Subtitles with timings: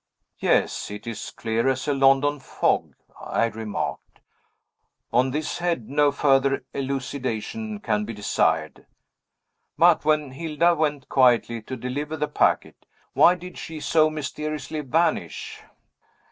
[0.39, 4.19] "Yes, it is clear as a London fog," I remarked.
[5.13, 8.87] "On this head no further elucidation can be desired.
[9.77, 15.61] But when Hilda went quietly to deliver the packet, why did she so mysteriously vanish?"